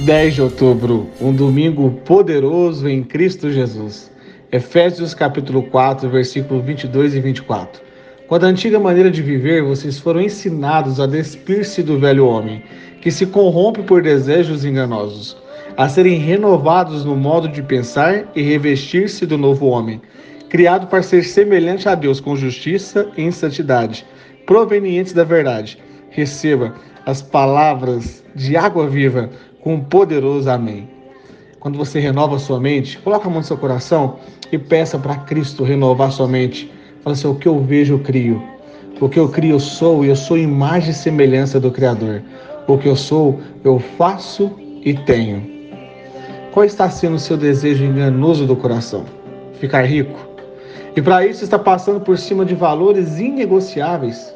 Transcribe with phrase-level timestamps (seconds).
[0.00, 4.10] 10 de outubro, um domingo poderoso em Cristo Jesus.
[4.50, 7.80] Efésios capítulo 4, versículo 22 e 24.
[8.26, 12.64] Quando a antiga maneira de viver, vocês foram ensinados a despir-se do velho homem,
[13.00, 15.36] que se corrompe por desejos enganosos,
[15.76, 20.02] a serem renovados no modo de pensar e revestir-se do novo homem,
[20.48, 24.04] criado para ser semelhante a Deus com justiça e santidade,
[24.46, 25.78] provenientes da verdade.
[26.10, 26.74] Receba
[27.06, 29.30] as palavras de água viva
[29.60, 30.88] com um poderoso amém.
[31.60, 34.16] Quando você renova sua mente, coloca a mão no seu coração
[34.50, 36.70] e peça para Cristo renovar sua mente.
[37.02, 38.42] Fala assim: o que eu vejo, eu crio.
[39.00, 42.22] O que eu crio, eu sou, e eu sou imagem e semelhança do Criador.
[42.66, 44.52] O que eu sou, eu faço
[44.84, 45.42] e tenho.
[46.52, 49.04] Qual está sendo o seu desejo enganoso do coração?
[49.54, 50.18] Ficar rico?
[50.94, 54.32] E para isso está passando por cima de valores inegociáveis.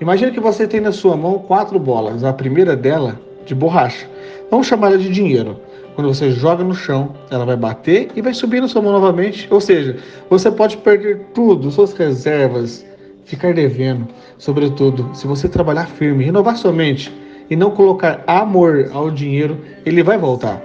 [0.00, 2.22] Imagina que você tem na sua mão quatro bolas.
[2.24, 4.08] A primeira dela de borracha.
[4.50, 5.60] Vamos chamar ela de dinheiro.
[5.94, 9.46] Quando você joga no chão, ela vai bater e vai subir na sua mão novamente.
[9.50, 9.96] Ou seja,
[10.28, 12.84] você pode perder tudo, suas reservas,
[13.24, 14.08] ficar devendo.
[14.38, 17.12] Sobretudo, se você trabalhar firme, renovar sua mente
[17.48, 20.60] e não colocar amor ao dinheiro, ele vai voltar.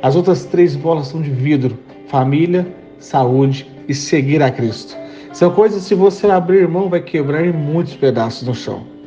[0.00, 2.66] As outras três bolas são de vidro: família,
[2.98, 4.96] saúde e seguir a Cristo.
[5.32, 8.97] São coisas que, se você abrir mão, vai quebrar em muitos pedaços no chão.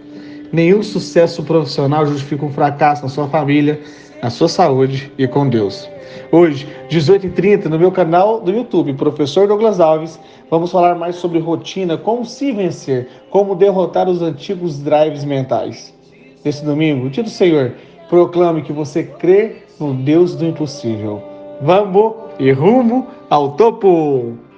[0.52, 3.80] Nenhum sucesso profissional justifica um fracasso na sua família,
[4.22, 5.90] na sua saúde e com Deus.
[6.30, 10.20] Hoje, 18h30, no meu canal do YouTube, Professor Douglas Alves,
[10.50, 15.94] vamos falar mais sobre rotina, como se vencer, como derrotar os antigos drives mentais.
[16.44, 17.74] Nesse domingo, dia do Senhor,
[18.10, 21.22] proclame que você crê no Deus do impossível.
[21.62, 24.51] Vamos e rumo ao topo!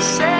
[0.00, 0.37] say